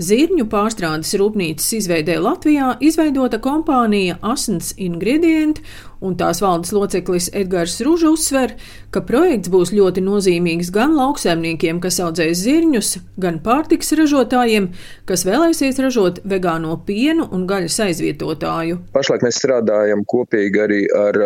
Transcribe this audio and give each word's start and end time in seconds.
Zirņu 0.00 0.46
pārstrādes 0.48 1.12
rūpnīcas 1.20 1.66
izveidē 1.76 2.16
Latvijā 2.22 2.70
izveidota 2.80 3.36
kompānija 3.44 4.16
Asins 4.24 4.72
Ingredient, 4.80 5.60
un 6.02 6.16
tās 6.18 6.42
valdes 6.42 6.72
loceklis 6.74 7.30
Edgars 7.36 7.78
Ruža 7.84 8.10
uzsver, 8.12 8.56
ka 8.92 9.02
projekts 9.06 9.50
būs 9.52 9.72
ļoti 9.74 10.02
nozīmīgs 10.04 10.72
gan 10.74 10.96
lauksaimniekiem, 10.98 11.80
kas 11.82 12.00
audzēs 12.04 12.42
zirņus, 12.42 12.92
gan 13.22 13.38
pārtiks 13.44 13.94
ražotājiem, 13.98 14.70
kas 15.08 15.24
vēlēsies 15.28 15.80
ražot 15.82 16.20
vegāno 16.28 16.76
pienu 16.86 17.28
un 17.32 17.46
gaļas 17.50 17.78
aizvietotāju. 17.86 18.80
Pašlaik 18.96 19.26
mēs 19.26 19.40
strādājam 19.40 20.04
kopīgi 20.10 20.64
arī 20.66 20.80
ar 20.96 21.20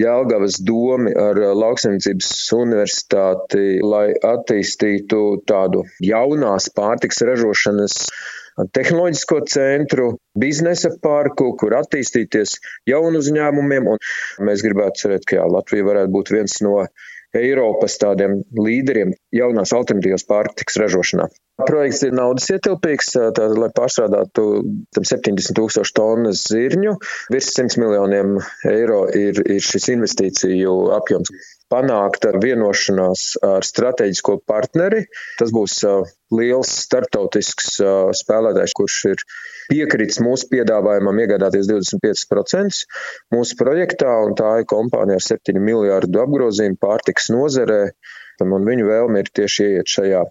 Jālgavas 0.00 0.60
domi, 0.64 1.12
ar 1.18 1.38
lauksaimniecības 1.58 2.30
universitāti, 2.56 3.80
lai 3.84 4.08
attīstītu 4.14 5.42
tādu 5.50 5.84
jaunās 6.02 6.70
pārtiks 6.76 7.22
ražošanas 7.26 7.98
tehnoloģisko 8.76 9.40
centru, 9.50 10.08
biznesa 10.38 10.92
parku, 11.02 11.52
kur 11.60 11.76
attīstīties 11.78 12.58
jaunu 12.88 13.22
uzņēmumiem. 13.22 13.88
Un 13.94 14.46
mēs 14.48 14.64
gribētu 14.66 15.06
cerēt, 15.06 15.26
ka 15.28 15.40
jā, 15.40 15.48
Latvija 15.48 15.88
varētu 15.88 16.14
būt 16.16 16.34
viens 16.36 16.58
no 16.64 16.82
Eiropas 17.36 17.96
tādiem 18.00 18.42
līderiem 18.52 19.14
jaunās 19.32 19.72
alternatīvas 19.72 20.26
pārtiks 20.28 20.76
ražošanā. 20.82 21.30
Projekts 21.68 22.02
ir 22.06 22.14
naudas 22.16 22.48
ietilpīgs, 22.52 23.12
tātad, 23.14 23.56
lai 23.60 23.68
pārstrādātu 23.76 24.44
70 24.98 25.54
tūkstošu 25.56 25.94
tonnas 25.96 26.44
zirņu. 26.50 26.96
Virs 27.32 27.50
100 27.54 27.80
miljoniem 27.82 28.38
eiro 28.70 29.04
ir, 29.16 29.42
ir 29.46 29.64
šis 29.64 29.90
investīciju 29.94 30.76
apjoms 30.96 31.32
panākta 31.72 32.34
vienošanās 32.36 33.36
ar 33.46 33.64
strateģisko 33.64 34.38
partneri. 34.48 35.06
Tas 35.40 35.52
būs 35.54 35.78
liels 36.36 36.72
startautisks 36.84 37.78
spēlētājs, 38.22 38.76
kurš 38.76 38.98
ir 39.12 39.24
piekritis 39.70 40.20
mūsu 40.24 40.50
piedāvājumam 40.52 41.22
iegādāties 41.22 41.70
25% 41.70 42.82
mūsu 43.32 43.56
projektā, 43.60 44.12
un 44.26 44.36
tā 44.38 44.58
ir 44.60 44.68
kompānija 44.68 45.20
ar 45.20 45.26
7 45.30 45.62
miljārdu 45.62 46.24
apgrozījumu 46.26 46.80
pārtiks 46.82 47.30
nozarē, 47.32 47.82
un 48.42 48.68
viņu 48.68 48.88
vēlme 48.88 49.22
ir 49.22 49.34
tieši 49.38 49.68
ieiet 49.70 49.92
šajā 49.92 50.24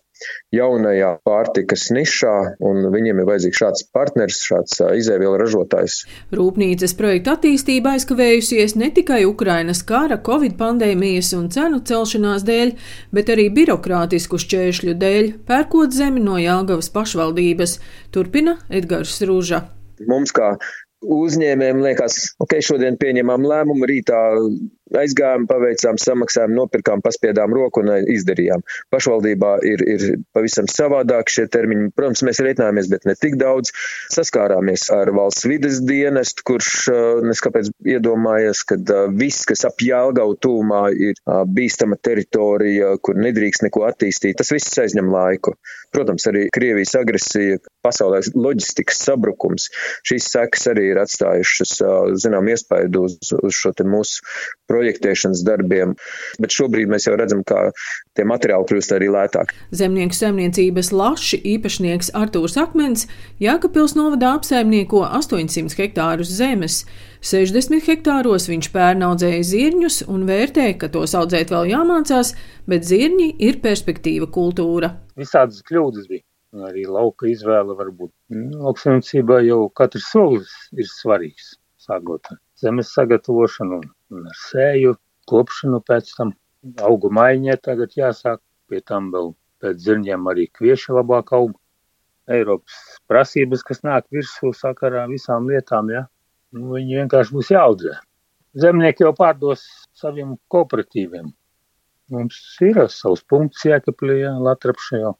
jaunajā 0.55 1.11
pārtikas 1.27 1.87
nišā, 1.95 2.35
un 2.67 2.87
viņiem 2.93 3.21
ir 3.21 3.29
vajadzīgs 3.29 3.61
šāds 3.61 3.85
partners, 3.95 4.41
šāds 4.45 4.81
izēvielu 4.99 5.39
ražotājs. 5.41 6.01
Rūpnīcas 6.35 6.95
projekta 6.99 7.35
attīstība 7.37 7.95
aizkavējusies 7.97 8.77
ne 8.79 8.91
tikai 8.93 9.23
Ukrainas 9.29 9.83
kara, 9.87 10.19
Covid 10.25 10.57
pandēmijas 10.59 11.33
un 11.37 11.49
cenu 11.53 11.81
celšanās 11.87 12.45
dēļ, 12.47 12.75
bet 13.15 13.31
arī 13.33 13.49
birokrātisku 13.55 14.39
šķēršļu 14.41 14.95
dēļ, 15.01 15.33
pērkot 15.47 15.95
zemi 15.95 16.23
no 16.23 16.37
Jāgavas 16.41 16.91
pašvaldības, 16.93 17.79
turpina 18.13 18.57
Edgars 18.69 19.19
Rūža. 19.25 19.65
Mums 20.09 20.33
kā 20.33 20.55
uzņēmējiem 21.01 21.81
liekas, 21.81 22.17
ok, 22.41 22.59
šodien 22.63 22.97
pieņemam 23.01 23.45
lēmumu, 23.47 23.87
rītā 23.89 24.21
aizgājām, 24.97 25.47
paveicām, 25.49 25.99
samaksājām, 26.01 26.53
nopirkām, 26.55 27.01
paspiedām 27.03 27.53
roku 27.55 27.83
un 27.83 27.91
izdarījām. 28.11 28.63
Pašvaldībā 28.93 29.53
ir, 29.67 29.83
ir 29.87 30.05
pavisam 30.35 30.69
savādāk 30.71 31.31
šie 31.31 31.47
termiņi. 31.51 31.91
Protams, 31.97 32.23
mēs 32.27 32.41
reiķinājāmies, 32.43 32.89
bet 32.91 33.07
ne 33.09 33.15
tik 33.19 33.37
daudz. 33.41 33.73
Saskārāmies 34.13 34.87
ar 34.93 35.13
valsts 35.15 35.47
vides 35.49 35.81
dienestu, 35.87 36.45
kurš 36.47 36.71
neskapēc 37.27 37.71
iedomājies, 37.95 38.63
ka 38.67 38.79
viss, 39.15 39.45
kas 39.49 39.65
ap 39.67 39.81
Jālgau 39.85 40.35
tūmā 40.39 40.83
ir 40.95 41.19
bīstama 41.55 41.97
teritorija, 42.01 42.95
kur 43.03 43.19
nedrīkst 43.19 43.67
neko 43.67 43.85
attīstīt, 43.89 44.39
tas 44.41 44.51
viss 44.53 44.81
aizņem 44.81 45.11
laiku. 45.11 45.55
Protams, 45.91 46.23
arī 46.29 46.45
Krievijas 46.55 46.93
agresija, 46.95 47.57
pasaulē 47.83 48.21
loģistikas 48.37 49.01
sabrukums, 49.03 49.67
šīs 50.07 50.29
sekas 50.31 50.69
arī 50.71 50.85
ir 50.93 51.01
atstājušas, 51.01 51.73
zinām, 52.23 52.47
iespaidu 52.51 53.07
uz, 53.09 53.17
uz 53.35 53.57
šo 53.57 53.73
mūsu 53.83 54.23
projektēšanas 54.81 55.45
darbiem, 55.45 55.95
bet 56.41 56.55
šobrīd 56.57 56.89
mēs 56.91 57.05
jau 57.07 57.15
redzam, 57.19 57.45
ka 57.47 57.69
tie 58.17 58.25
materiāli 58.27 58.67
kļūst 58.69 58.95
arī 58.97 59.11
lētāki. 59.13 59.55
Zemnieku 59.77 60.17
saimniecības 60.17 60.91
laši 60.95 61.39
īpašnieks 61.53 62.11
Artūrs 62.17 62.57
Akmens 62.61 63.07
Jākapils 63.41 63.95
novadā 63.97 64.33
apsaimnieko 64.39 65.05
800 65.07 65.77
hektārus 65.79 66.33
zemes. 66.35 66.81
60 67.21 67.85
hektāros 67.85 68.47
viņš 68.49 68.71
pērn 68.73 69.05
audzēja 69.05 69.45
zirņus 69.51 70.01
un 70.09 70.25
vērtē, 70.29 70.71
ka 70.81 70.89
tos 70.93 71.13
audzēt 71.17 71.53
vēl 71.53 71.69
jāmācās, 71.75 72.33
bet 72.69 72.87
zirņi 72.89 73.35
ir 73.45 73.61
perspektīva 73.61 74.29
kultūra. 74.33 74.95
Visādas 75.19 75.61
kļūdas 75.67 76.09
bija. 76.09 76.25
Arī 76.67 76.83
lauka 76.83 77.29
izvēle 77.31 77.77
var 77.79 77.93
būt. 77.95 78.11
Lauksaimniecībā 78.33 79.37
jau 79.45 79.61
katrs 79.77 80.09
solis 80.11 80.51
ir 80.75 80.89
svarīgs, 80.89 81.53
sākot 81.79 82.27
ar 82.33 82.41
zemes 82.59 82.91
sagatavošanu 82.97 83.77
un 83.79 83.85
sēju, 84.45 84.95
kopšanu 85.31 85.81
pēc 85.87 86.13
tam. 86.17 86.35
Augu 86.85 87.09
maiņai 87.09 87.57
tagad 87.65 87.95
jāsāk, 87.97 88.37
pie 88.69 88.81
tam 88.85 89.09
vēl 89.13 89.31
pēc 89.63 89.79
zirņiem 89.81 90.27
arī 90.29 90.45
kvieši 90.53 90.93
labāk 90.93 91.33
aug. 91.37 91.55
Eiropas 92.31 92.75
prasības, 93.09 93.63
kas 93.65 93.81
nāk 93.83 94.05
virsū 94.13 94.51
sakarā 94.53 95.07
visām 95.09 95.49
lietām, 95.49 95.89
ja? 95.89 96.05
nu, 96.53 96.75
viņi 96.75 96.99
vienkārši 97.01 97.33
būs 97.33 97.49
jāaudzē. 97.51 97.95
Zemnieki 98.61 99.05
jau 99.07 99.11
pārdos 99.17 99.63
saviem 99.97 100.35
kooperatīviem. 100.51 101.31
Mums 102.11 102.37
ir 102.67 102.77
savs 102.91 103.23
punkts 103.23 103.65
Jēkablī, 103.65 104.19
ja, 104.21 104.35
Latrapšajā. 104.47 105.11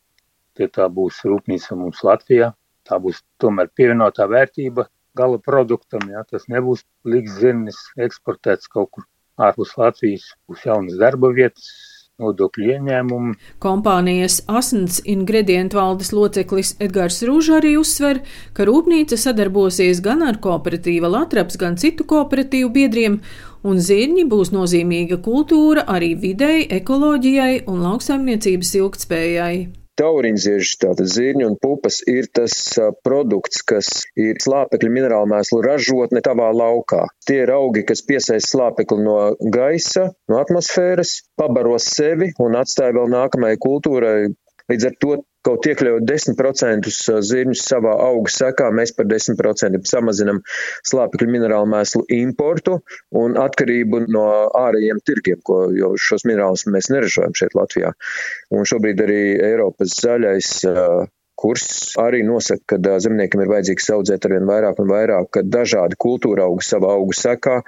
Tie 0.59 0.67
tā 0.67 0.87
būs 0.91 1.21
rūpnīca 1.25 1.77
mums 1.79 2.03
Latvijā. 2.03 2.51
Tā 2.87 2.97
būs 2.99 3.21
tomēr 3.41 3.69
pievienotā 3.77 4.27
vērtība 4.27 4.85
gala 5.17 5.39
produktam. 5.43 6.09
Jā, 6.11 6.25
tas 6.29 6.47
nebūs 6.51 6.85
liks 7.05 7.39
zirnis 7.41 7.79
eksportēts 7.99 8.71
kaut 8.71 8.91
kur 8.95 9.07
ārpus 9.41 9.73
Latvijas, 9.79 10.27
būs 10.49 10.67
jaunas 10.67 10.99
darba 11.01 11.31
vietas, 11.35 11.71
nodokļu 12.21 12.69
ieņēmumu. 12.75 13.33
Kompānijas 13.63 14.41
Asins 14.51 14.99
ingredientu 15.09 15.79
valdes 15.79 16.11
loceklis 16.13 16.75
Edgars 16.83 17.21
Rūža 17.25 17.57
arī 17.59 17.75
uzsver, 17.79 18.21
ka 18.57 18.67
rūpnīca 18.69 19.17
sadarbosies 19.17 20.03
gan 20.05 20.21
ar 20.27 20.37
kooperatīva 20.43 21.09
Latraps, 21.11 21.57
gan 21.61 21.79
citu 21.81 22.05
kooperatīvu 22.11 22.71
biedriem, 22.77 23.19
un 23.65 23.81
zirņi 23.81 24.27
būs 24.29 24.53
nozīmīga 24.55 25.21
kultūra 25.25 25.87
arī 25.89 26.13
videi, 26.25 26.65
ekoloģijai 26.81 27.63
un 27.71 27.85
lauksaimniecības 27.87 28.75
ilgtspējai. 28.81 29.80
Tauriņziežs, 30.01 30.75
tātad 30.81 31.09
zirņu 31.13 31.51
un 31.51 31.57
pupas, 31.61 32.01
ir 32.09 32.27
tas 32.33 32.55
produkts, 33.05 33.61
kas 33.61 33.89
ir 34.17 34.41
slāpekļa 34.41 34.93
minerālu 34.97 35.29
mēslu 35.29 35.61
ražotne 35.65 36.23
tavā 36.25 36.49
laukā. 36.57 37.03
Tie 37.27 37.43
ir 37.43 37.53
augi, 37.53 37.85
kas 37.85 38.01
piesaista 38.07 38.55
slāpekli 38.55 39.05
no 39.05 39.17
gaisa, 39.53 40.09
no 40.31 40.41
atmosfēras, 40.41 41.19
pabaro 41.37 41.77
sevi 41.81 42.31
un 42.41 42.57
atstāja 42.57 42.97
vēl 42.97 43.11
nākamajai 43.13 43.61
kultūrai. 43.61 44.15
Līdz 44.71 44.87
ar 44.87 44.97
to 45.03 45.15
kaut 45.45 45.65
iekļaut 45.69 46.05
10% 46.07 46.89
zirņus 47.27 47.63
savā 47.65 47.93
auga 48.07 48.33
sekā, 48.33 48.69
mēs 48.75 48.93
par 48.97 49.09
10% 49.09 49.89
samazinam 49.89 50.41
slāpekļu 50.87 51.29
minerālu 51.35 51.69
mēslu 51.73 52.03
importu 52.17 52.79
un 53.23 53.37
atkarību 53.41 54.05
no 54.13 54.27
ārējiem 54.61 55.01
tirgiem, 55.05 55.41
ko 55.47 55.63
jau 55.75 55.93
šos 55.97 56.27
minerālus 56.29 56.67
mēs 56.71 56.91
neražojam 56.93 57.35
šeit 57.37 57.57
Latvijā. 57.57 57.93
Un 58.53 58.67
šobrīd 58.69 59.01
arī 59.05 59.21
Eiropas 59.51 59.97
zaļais 60.03 60.53
kurs 61.41 61.95
arī 62.01 62.21
nosaka, 62.25 62.77
ka 62.77 62.99
zemniekiem 63.01 63.43
ir 63.43 63.51
vajadzīgs 63.51 63.89
audzēt 63.95 64.27
arvien 64.27 64.47
vairāk 64.49 64.81
un 64.83 64.91
vairāk 64.91 65.41
dažādi 65.49 65.97
kultūra 66.01 66.45
augi 66.47 66.67
savā 66.67 66.93
augu 66.97 67.15
sekā. 67.17 67.61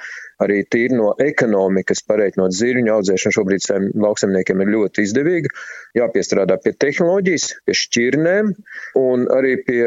Arī 0.44 0.62
tīri 0.68 0.98
no 0.98 1.14
ekonomikas 1.24 2.04
pareiķinot 2.10 2.56
zirņu 2.58 2.94
audzēšanu 2.98 3.38
šobrīd 3.38 3.68
lauksemniekiem 4.06 4.64
ir 4.66 4.74
ļoti 4.76 5.06
izdevīga. 5.08 5.54
Jāpiestrādā 5.98 6.58
pie 6.64 6.74
tehnoloģijas, 6.86 7.48
pie 7.66 7.78
šķirnēm 7.84 8.52
un 9.00 9.26
arī 9.34 9.56
pie 9.66 9.84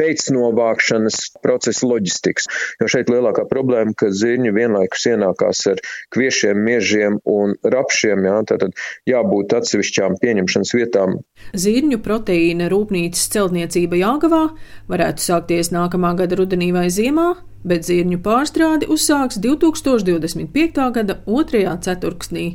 pēcnovākšanas 0.00 1.18
procesa 1.44 1.88
loģistikas. 1.90 2.48
Jo 2.80 2.88
šeit 2.90 3.12
lielākā 3.12 3.44
problēma, 3.50 3.92
ka 3.98 4.10
zirņi 4.14 4.54
vienlaikus 4.56 5.06
ienākās 5.12 5.62
ar 5.74 5.82
kviešiem, 6.14 6.60
miežiem 6.64 7.20
un 7.28 7.54
rapšiem, 7.60 8.24
jā, 8.28 8.38
tātad 8.48 8.74
jābūt 9.10 9.54
atsevišķām 9.60 10.16
pieņemšanas 10.22 10.74
vietām. 10.76 11.20
Zirņu 11.52 12.00
proteīna 12.04 12.70
rūpnīcas 12.72 13.28
celtniecība 13.34 14.00
Jāgavā 14.00 14.42
varētu 14.90 15.26
sākties 15.26 15.72
nākamā 15.74 16.14
gada 16.22 16.40
rudenī 16.40 16.72
vai 16.76 16.88
ziemā, 16.92 17.34
bet 17.66 17.84
zirņu 17.88 18.20
pārstrādi 18.24 18.88
uzsāks 18.90 19.40
2025. 19.42 20.86
gada 20.96 21.20
otrajā 21.28 21.76
ceturksnī. 21.84 22.46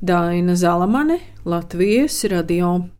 Daina 0.00 0.56
Zalamane, 0.56 1.20
Latvijas 1.44 2.24
radio. 2.32 2.90